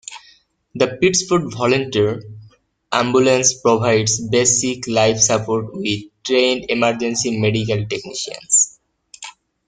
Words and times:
The 0.73 0.97
Pittsford 0.99 1.51
Volunteer 1.55 2.23
Ambulance 2.91 3.61
provides 3.61 4.19
Basic 4.29 4.87
Life 4.87 5.19
Support 5.19 5.75
with 5.75 6.01
trained 6.25 6.65
Emergency 6.69 7.39
Medical 7.39 7.85
Technicians. 7.87 8.79